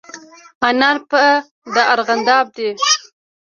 [0.67, 1.21] انار په
[1.73, 2.69] د ارغانداب دي